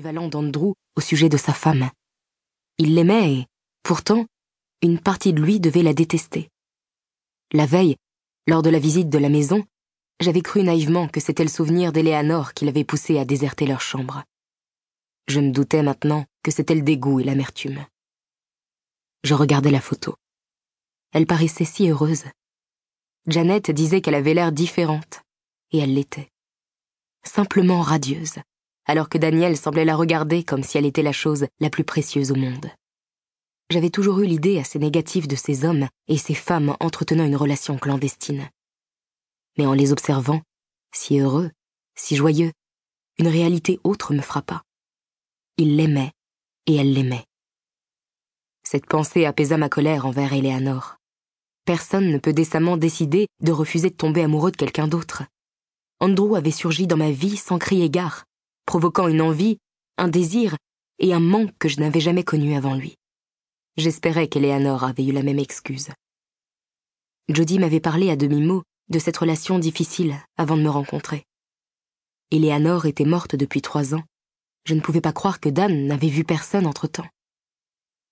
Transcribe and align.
d'Andrew 0.00 0.74
au 0.96 1.00
sujet 1.00 1.28
de 1.28 1.36
sa 1.36 1.52
femme. 1.52 1.90
Il 2.78 2.94
l'aimait 2.94 3.32
et, 3.32 3.46
pourtant, 3.82 4.26
une 4.80 4.98
partie 4.98 5.32
de 5.32 5.42
lui 5.42 5.60
devait 5.60 5.82
la 5.82 5.92
détester. 5.92 6.48
La 7.52 7.66
veille, 7.66 7.96
lors 8.46 8.62
de 8.62 8.70
la 8.70 8.78
visite 8.78 9.10
de 9.10 9.18
la 9.18 9.28
maison, 9.28 9.64
j'avais 10.20 10.40
cru 10.40 10.62
naïvement 10.62 11.08
que 11.08 11.20
c'était 11.20 11.44
le 11.44 11.50
souvenir 11.50 11.92
d'Éléanore 11.92 12.54
qui 12.54 12.64
l'avait 12.64 12.84
poussé 12.84 13.18
à 13.18 13.24
déserter 13.24 13.66
leur 13.66 13.80
chambre. 13.80 14.24
Je 15.28 15.40
me 15.40 15.52
doutais 15.52 15.82
maintenant 15.82 16.24
que 16.42 16.50
c'était 16.50 16.74
le 16.74 16.82
dégoût 16.82 17.20
et 17.20 17.24
l'amertume. 17.24 17.84
Je 19.24 19.34
regardais 19.34 19.70
la 19.70 19.80
photo. 19.80 20.16
Elle 21.12 21.26
paraissait 21.26 21.64
si 21.64 21.88
heureuse. 21.88 22.24
Janet 23.26 23.70
disait 23.70 24.00
qu'elle 24.00 24.16
avait 24.16 24.34
l'air 24.34 24.50
différente, 24.50 25.22
et 25.70 25.78
elle 25.78 25.94
l'était. 25.94 26.30
Simplement 27.24 27.82
radieuse, 27.82 28.38
alors 28.86 29.08
que 29.08 29.18
Daniel 29.18 29.56
semblait 29.56 29.84
la 29.84 29.96
regarder 29.96 30.44
comme 30.44 30.62
si 30.62 30.78
elle 30.78 30.86
était 30.86 31.02
la 31.02 31.12
chose 31.12 31.46
la 31.60 31.70
plus 31.70 31.84
précieuse 31.84 32.32
au 32.32 32.36
monde. 32.36 32.70
J'avais 33.70 33.90
toujours 33.90 34.20
eu 34.20 34.26
l'idée 34.26 34.58
assez 34.58 34.78
négative 34.78 35.26
de 35.26 35.36
ces 35.36 35.64
hommes 35.64 35.88
et 36.08 36.18
ces 36.18 36.34
femmes 36.34 36.76
entretenant 36.80 37.24
une 37.24 37.36
relation 37.36 37.78
clandestine. 37.78 38.48
Mais 39.56 39.66
en 39.66 39.72
les 39.72 39.92
observant, 39.92 40.42
si 40.94 41.18
heureux, 41.20 41.50
si 41.94 42.16
joyeux, 42.16 42.52
une 43.18 43.28
réalité 43.28 43.80
autre 43.84 44.14
me 44.14 44.20
frappa. 44.20 44.62
Il 45.56 45.76
l'aimait, 45.76 46.12
et 46.66 46.76
elle 46.76 46.92
l'aimait. 46.92 47.24
Cette 48.62 48.86
pensée 48.86 49.26
apaisa 49.26 49.56
ma 49.58 49.68
colère 49.68 50.06
envers 50.06 50.32
Eleanor. 50.32 50.96
Personne 51.64 52.10
ne 52.10 52.18
peut 52.18 52.32
décemment 52.32 52.76
décider 52.76 53.28
de 53.40 53.52
refuser 53.52 53.90
de 53.90 53.94
tomber 53.94 54.22
amoureux 54.22 54.50
de 54.50 54.56
quelqu'un 54.56 54.88
d'autre. 54.88 55.24
Andrew 56.00 56.34
avait 56.34 56.50
surgi 56.50 56.86
dans 56.86 56.96
ma 56.96 57.10
vie 57.10 57.36
sans 57.36 57.58
crier 57.58 57.88
gare, 57.88 58.24
provoquant 58.72 59.06
une 59.06 59.20
envie, 59.20 59.58
un 59.98 60.08
désir 60.08 60.56
et 60.98 61.12
un 61.12 61.20
manque 61.20 61.52
que 61.58 61.68
je 61.68 61.78
n'avais 61.78 62.00
jamais 62.00 62.24
connu 62.24 62.54
avant 62.54 62.74
lui. 62.74 62.96
J'espérais 63.76 64.28
qu'Eleanor 64.28 64.82
avait 64.82 65.04
eu 65.04 65.12
la 65.12 65.22
même 65.22 65.38
excuse. 65.38 65.90
Jody 67.28 67.58
m'avait 67.58 67.80
parlé 67.80 68.08
à 68.08 68.16
demi-mot 68.16 68.62
de 68.88 68.98
cette 68.98 69.18
relation 69.18 69.58
difficile 69.58 70.16
avant 70.38 70.56
de 70.56 70.62
me 70.62 70.70
rencontrer. 70.70 71.26
Eleanor 72.30 72.86
était 72.86 73.04
morte 73.04 73.36
depuis 73.36 73.60
trois 73.60 73.94
ans. 73.94 74.04
Je 74.64 74.72
ne 74.72 74.80
pouvais 74.80 75.02
pas 75.02 75.12
croire 75.12 75.38
que 75.38 75.50
Dan 75.50 75.86
n'avait 75.86 76.08
vu 76.08 76.24
personne 76.24 76.66
entre-temps. 76.66 77.10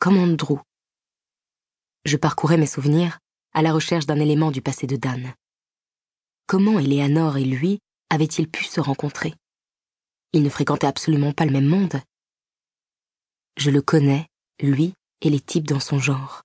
Comme 0.00 0.18
Andrew. 0.18 0.58
Je 2.04 2.18
parcourais 2.18 2.58
mes 2.58 2.66
souvenirs 2.66 3.20
à 3.54 3.62
la 3.62 3.72
recherche 3.72 4.04
d'un 4.04 4.20
élément 4.20 4.50
du 4.50 4.60
passé 4.60 4.86
de 4.86 4.96
Dan. 4.96 5.32
Comment 6.46 6.78
Eleanor 6.78 7.38
et 7.38 7.44
lui 7.46 7.78
avaient-ils 8.10 8.50
pu 8.50 8.64
se 8.64 8.82
rencontrer? 8.82 9.32
Ils 10.32 10.42
ne 10.42 10.48
fréquentaient 10.48 10.86
absolument 10.86 11.32
pas 11.32 11.44
le 11.44 11.52
même 11.52 11.66
monde. 11.66 12.00
Je 13.56 13.70
le 13.70 13.82
connais, 13.82 14.28
lui, 14.60 14.94
et 15.20 15.30
les 15.30 15.40
types 15.40 15.66
dans 15.66 15.80
son 15.80 15.98
genre. 15.98 16.42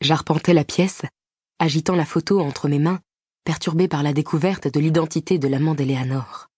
J'arpentais 0.00 0.54
la 0.54 0.64
pièce, 0.64 1.02
agitant 1.58 1.94
la 1.94 2.06
photo 2.06 2.40
entre 2.40 2.68
mes 2.68 2.78
mains, 2.78 3.00
perturbé 3.44 3.88
par 3.88 4.02
la 4.02 4.12
découverte 4.12 4.72
de 4.72 4.80
l'identité 4.80 5.38
de 5.38 5.48
l'amant 5.48 5.74
d'Eleanor. 5.74 6.48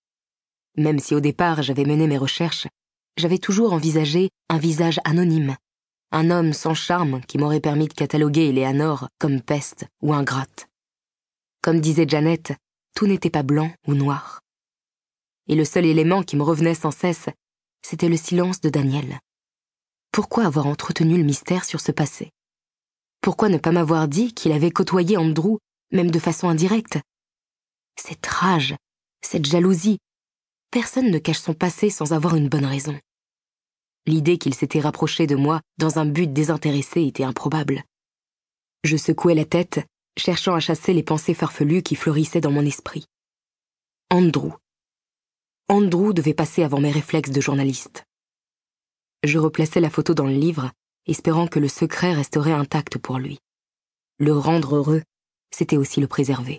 Même 0.77 0.99
si 0.99 1.15
au 1.15 1.21
départ 1.21 1.63
j'avais 1.63 1.85
mené 1.85 2.07
mes 2.07 2.19
recherches, 2.19 2.67
j'avais 3.17 3.39
toujours 3.39 3.73
envisagé 3.73 4.31
un 4.49 4.59
visage 4.59 5.01
anonyme, 5.05 5.57
un 6.13 6.31
homme 6.31 6.53
sans 6.53 6.75
charme 6.75 7.21
qui 7.23 7.39
m'aurait 7.39 7.61
permis 7.61 7.89
de 7.89 7.93
cataloguer 7.93 8.49
Eleanor 8.49 9.09
comme 9.19 9.41
peste 9.41 9.87
ou 10.03 10.13
ingrate. 10.13 10.69
Comme 11.63 11.81
disait 11.81 12.09
Janet, 12.09 12.53
tout 12.95 13.07
n'était 13.07 13.31
pas 13.31 13.43
blanc 13.43 13.73
ou 13.87 13.95
noir. 13.95 14.41
Et 15.51 15.57
le 15.57 15.65
seul 15.65 15.85
élément 15.85 16.23
qui 16.23 16.37
me 16.37 16.45
revenait 16.45 16.77
sans 16.77 16.93
cesse, 16.93 17.27
c'était 17.83 18.09
le 18.09 18.17
silence 18.17 18.61
de 18.61 18.69
Daniel. 18.69 19.19
Pourquoi 20.13 20.45
avoir 20.47 20.69
entretenu 20.69 21.19
le 21.19 21.25
mystère 21.25 21.65
sur 21.65 21.81
ce 21.81 21.91
passé? 21.91 22.31
Pourquoi 23.21 23.49
ne 23.49 23.59
pas 23.59 23.73
m'avoir 23.73 24.07
dit 24.07 24.33
qu'il 24.33 24.53
avait 24.53 24.71
côtoyé 24.71 25.17
Andrew, 25.17 25.59
même 25.91 26.13
de 26.13 26.21
façon 26.21 26.49
indirecte? 26.49 27.01
Cette 27.97 28.25
rage, 28.27 28.77
cette 29.23 29.45
jalousie, 29.45 29.99
personne 30.71 31.11
ne 31.11 31.19
cache 31.19 31.41
son 31.41 31.55
passé 31.55 31.91
sans 31.91 32.13
avoir 32.13 32.37
une 32.37 32.49
bonne 32.49 32.65
raison. 32.65 32.97
L'idée 34.07 34.39
qu'il 34.39 34.55
s'était 34.55 34.79
rapproché 34.79 35.27
de 35.27 35.35
moi 35.35 35.63
dans 35.79 35.99
un 35.99 36.07
but 36.07 36.33
désintéressé 36.33 37.03
était 37.03 37.25
improbable. 37.25 37.83
Je 38.85 38.97
secouais 38.97 39.35
la 39.35 39.47
tête, 39.47 39.81
cherchant 40.17 40.55
à 40.55 40.61
chasser 40.61 40.93
les 40.93 41.03
pensées 41.03 41.35
farfelues 41.35 41.83
qui 41.83 41.97
fleurissaient 41.97 42.41
dans 42.41 42.53
mon 42.53 42.65
esprit. 42.65 43.07
Andrew. 44.11 44.53
Andrew 45.71 46.13
devait 46.13 46.35
passer 46.35 46.65
avant 46.65 46.81
mes 46.81 46.91
réflexes 46.91 47.31
de 47.31 47.41
journaliste. 47.41 48.05
Je 49.23 49.39
replaçais 49.39 49.79
la 49.79 49.89
photo 49.89 50.15
dans 50.15 50.27
le 50.27 50.33
livre, 50.33 50.73
espérant 51.07 51.47
que 51.47 51.61
le 51.61 51.69
secret 51.69 52.13
resterait 52.13 52.51
intact 52.51 52.99
pour 52.99 53.21
lui. 53.21 53.39
Le 54.19 54.37
rendre 54.37 54.75
heureux, 54.75 55.03
c'était 55.53 55.77
aussi 55.77 56.01
le 56.01 56.09
préserver. 56.09 56.59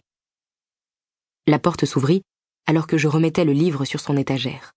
La 1.46 1.60
porte 1.60 1.84
s'ouvrit 1.86 2.22
alors 2.68 2.88
que 2.88 2.98
je 2.98 3.10
remettais 3.10 3.44
le 3.44 3.52
livre 3.52 3.84
sur 3.84 4.00
son 4.00 4.16
étagère. 4.16 4.72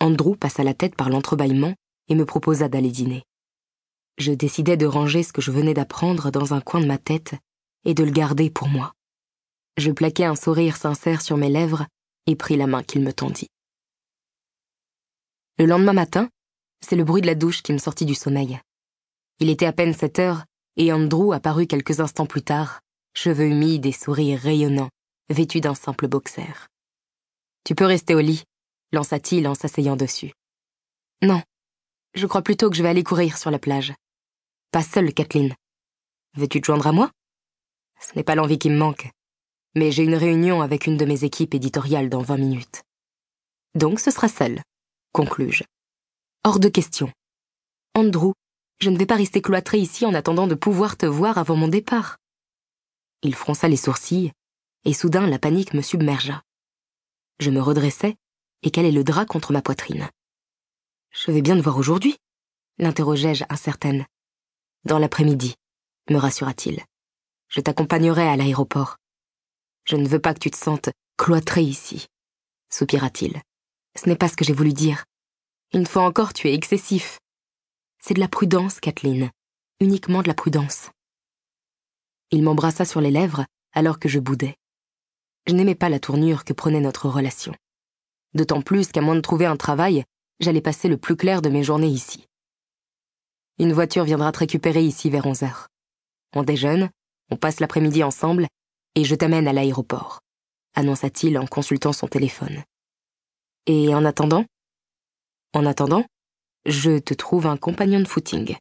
Andrew 0.00 0.34
passa 0.34 0.64
la 0.64 0.72
tête 0.72 0.96
par 0.96 1.10
l'entrebâillement 1.10 1.74
et 2.08 2.14
me 2.14 2.24
proposa 2.24 2.70
d'aller 2.70 2.90
dîner. 2.90 3.24
Je 4.16 4.32
décidai 4.32 4.78
de 4.78 4.86
ranger 4.86 5.22
ce 5.22 5.34
que 5.34 5.42
je 5.42 5.50
venais 5.50 5.74
d'apprendre 5.74 6.30
dans 6.30 6.54
un 6.54 6.62
coin 6.62 6.80
de 6.80 6.86
ma 6.86 6.96
tête 6.96 7.34
et 7.84 7.92
de 7.92 8.04
le 8.04 8.10
garder 8.10 8.48
pour 8.48 8.68
moi. 8.68 8.94
Je 9.76 9.90
plaquai 9.90 10.24
un 10.24 10.34
sourire 10.34 10.78
sincère 10.78 11.20
sur 11.20 11.36
mes 11.36 11.50
lèvres 11.50 11.86
et 12.28 12.36
pris 12.36 12.56
la 12.56 12.66
main 12.66 12.82
qu'il 12.82 13.00
me 13.00 13.12
tendit. 13.12 13.48
Le 15.58 15.64
lendemain 15.64 15.94
matin, 15.94 16.28
c'est 16.80 16.94
le 16.94 17.02
bruit 17.02 17.22
de 17.22 17.26
la 17.26 17.34
douche 17.34 17.62
qui 17.62 17.72
me 17.72 17.78
sortit 17.78 18.04
du 18.04 18.14
sommeil. 18.14 18.60
Il 19.40 19.48
était 19.48 19.66
à 19.66 19.72
peine 19.72 19.94
sept 19.94 20.18
heures, 20.18 20.44
et 20.76 20.92
Andrew 20.92 21.32
apparut 21.32 21.66
quelques 21.66 22.00
instants 22.00 22.26
plus 22.26 22.42
tard, 22.42 22.80
cheveux 23.14 23.46
humides 23.46 23.86
et 23.86 23.92
sourire 23.92 24.38
rayonnant, 24.38 24.90
vêtu 25.30 25.60
d'un 25.60 25.74
simple 25.74 26.06
boxer. 26.06 26.68
Tu 27.64 27.74
peux 27.74 27.86
rester 27.86 28.14
au 28.14 28.20
lit, 28.20 28.44
lança-t-il 28.92 29.48
en 29.48 29.54
s'asseyant 29.54 29.96
dessus. 29.96 30.32
Non, 31.22 31.42
je 32.14 32.26
crois 32.26 32.42
plutôt 32.42 32.68
que 32.68 32.76
je 32.76 32.82
vais 32.82 32.90
aller 32.90 33.04
courir 33.04 33.38
sur 33.38 33.50
la 33.50 33.58
plage. 33.58 33.94
Pas 34.70 34.82
seule, 34.82 35.14
Kathleen. 35.14 35.54
Veux-tu 36.34 36.60
te 36.60 36.66
joindre 36.66 36.88
à 36.88 36.92
moi? 36.92 37.10
Ce 38.00 38.14
n'est 38.14 38.22
pas 38.22 38.34
l'envie 38.34 38.58
qui 38.58 38.68
me 38.68 38.76
manque, 38.76 39.10
mais 39.78 39.92
j'ai 39.92 40.02
une 40.02 40.16
réunion 40.16 40.60
avec 40.60 40.86
une 40.86 40.96
de 40.96 41.04
mes 41.04 41.22
équipes 41.24 41.54
éditoriales 41.54 42.08
dans 42.08 42.20
vingt 42.20 42.36
minutes. 42.36 42.82
Donc 43.74 44.00
ce 44.00 44.10
sera 44.10 44.28
seul, 44.28 44.60
conclus-je. 45.12 45.62
Hors 46.44 46.58
de 46.58 46.68
question. 46.68 47.12
Andrew, 47.94 48.32
je 48.80 48.90
ne 48.90 48.98
vais 48.98 49.06
pas 49.06 49.16
rester 49.16 49.40
cloîtré 49.40 49.78
ici 49.78 50.04
en 50.04 50.14
attendant 50.14 50.48
de 50.48 50.56
pouvoir 50.56 50.96
te 50.96 51.06
voir 51.06 51.38
avant 51.38 51.54
mon 51.54 51.68
départ. 51.68 52.16
Il 53.22 53.34
fronça 53.36 53.68
les 53.68 53.76
sourcils, 53.76 54.32
et 54.84 54.92
soudain 54.92 55.26
la 55.26 55.38
panique 55.38 55.74
me 55.74 55.82
submergea. 55.82 56.42
Je 57.38 57.50
me 57.50 57.60
redressai 57.60 58.16
et 58.62 58.70
calai 58.72 58.90
le 58.90 59.04
drap 59.04 59.26
contre 59.26 59.52
ma 59.52 59.62
poitrine? 59.62 60.08
Je 61.10 61.30
vais 61.30 61.42
bien 61.42 61.56
te 61.56 61.62
voir 61.62 61.76
aujourd'hui, 61.76 62.16
l'interrogeai-je 62.78 63.44
incertaine. 63.48 64.06
Dans 64.84 64.98
l'après-midi, 64.98 65.54
me 66.10 66.16
rassura-t-il. 66.16 66.84
Je 67.48 67.60
t'accompagnerai 67.60 68.26
à 68.26 68.36
l'aéroport. 68.36 68.96
Je 69.88 69.96
ne 69.96 70.06
veux 70.06 70.18
pas 70.18 70.34
que 70.34 70.38
tu 70.38 70.50
te 70.50 70.56
sentes 70.56 70.90
cloîtré 71.16 71.62
ici, 71.62 72.08
soupira-t-il. 72.70 73.40
Ce 73.96 74.06
n'est 74.06 74.16
pas 74.16 74.28
ce 74.28 74.36
que 74.36 74.44
j'ai 74.44 74.52
voulu 74.52 74.74
dire. 74.74 75.06
Une 75.72 75.86
fois 75.86 76.02
encore, 76.02 76.34
tu 76.34 76.46
es 76.46 76.54
excessif. 76.54 77.18
C'est 77.98 78.12
de 78.12 78.20
la 78.20 78.28
prudence, 78.28 78.80
Kathleen. 78.80 79.30
Uniquement 79.80 80.20
de 80.20 80.28
la 80.28 80.34
prudence. 80.34 80.90
Il 82.30 82.42
m'embrassa 82.42 82.84
sur 82.84 83.00
les 83.00 83.10
lèvres 83.10 83.46
alors 83.72 83.98
que 83.98 84.10
je 84.10 84.18
boudais. 84.18 84.56
Je 85.46 85.54
n'aimais 85.54 85.74
pas 85.74 85.88
la 85.88 86.00
tournure 86.00 86.44
que 86.44 86.52
prenait 86.52 86.82
notre 86.82 87.08
relation. 87.08 87.54
D'autant 88.34 88.60
plus 88.60 88.88
qu'à 88.92 89.00
moins 89.00 89.16
de 89.16 89.22
trouver 89.22 89.46
un 89.46 89.56
travail, 89.56 90.04
j'allais 90.38 90.60
passer 90.60 90.88
le 90.88 90.98
plus 90.98 91.16
clair 91.16 91.40
de 91.40 91.48
mes 91.48 91.64
journées 91.64 91.88
ici. 91.88 92.26
Une 93.58 93.72
voiture 93.72 94.04
viendra 94.04 94.32
te 94.32 94.40
récupérer 94.40 94.84
ici 94.84 95.08
vers 95.08 95.24
11 95.24 95.44
heures. 95.44 95.68
On 96.34 96.42
déjeune, 96.42 96.90
on 97.30 97.36
passe 97.36 97.60
l'après-midi 97.60 98.04
ensemble, 98.04 98.48
et 98.98 99.04
je 99.04 99.14
t'amène 99.14 99.46
à 99.46 99.52
l'aéroport, 99.52 100.18
annonça-t-il 100.74 101.38
en 101.38 101.46
consultant 101.46 101.92
son 101.92 102.08
téléphone. 102.08 102.64
Et 103.66 103.94
en 103.94 104.04
attendant, 104.04 104.44
en 105.54 105.66
attendant, 105.66 106.04
je 106.66 106.98
te 106.98 107.14
trouve 107.14 107.46
un 107.46 107.56
compagnon 107.56 108.00
de 108.00 108.08
footing. 108.08 108.56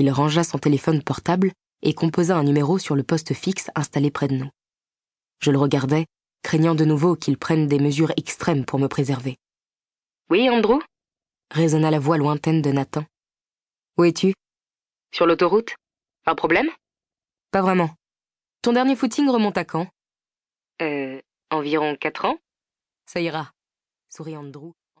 Il 0.00 0.10
rangea 0.10 0.42
son 0.42 0.58
téléphone 0.58 1.04
portable 1.04 1.52
et 1.82 1.94
composa 1.94 2.36
un 2.36 2.42
numéro 2.42 2.80
sur 2.80 2.96
le 2.96 3.04
poste 3.04 3.32
fixe 3.32 3.70
installé 3.76 4.10
près 4.10 4.26
de 4.26 4.34
nous. 4.34 4.50
Je 5.38 5.52
le 5.52 5.58
regardais, 5.58 6.06
craignant 6.42 6.74
de 6.74 6.84
nouveau 6.84 7.14
qu'il 7.14 7.38
prenne 7.38 7.68
des 7.68 7.78
mesures 7.78 8.10
extrêmes 8.16 8.64
pour 8.64 8.80
me 8.80 8.88
préserver. 8.88 9.36
Oui, 10.30 10.50
Andrew? 10.50 10.80
Résonna 11.52 11.92
la 11.92 12.00
voix 12.00 12.18
lointaine 12.18 12.60
de 12.60 12.72
Nathan. 12.72 13.04
Où 13.98 14.02
es-tu? 14.02 14.34
Sur 15.14 15.26
l'autoroute 15.26 15.76
Un 16.26 16.34
problème? 16.34 16.70
Pas 17.52 17.62
vraiment. 17.62 17.94
Ton 18.62 18.72
dernier 18.72 18.94
footing 18.94 19.28
remonte 19.28 19.58
à 19.58 19.64
quand? 19.64 19.88
Euh, 20.80 21.20
environ 21.50 21.96
quatre 21.96 22.26
ans. 22.26 22.38
Ça 23.06 23.20
ira, 23.20 23.52
sourit 24.08 24.36
Andrew 24.36 24.70